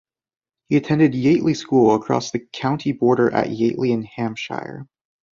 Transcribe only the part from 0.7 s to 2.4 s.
attended Yateley School across the